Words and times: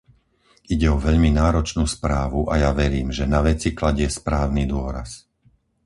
Ide 0.73 0.87
o 0.89 0.97
veľmi 1.05 1.29
náročnú 1.39 1.83
správu 1.95 2.39
a 2.51 2.57
ja 2.63 2.71
verím, 2.81 3.07
že 3.17 3.29
na 3.33 3.39
veci 3.49 3.67
kladie 3.79 4.07
správny 4.19 4.63
dôraz. 4.73 5.09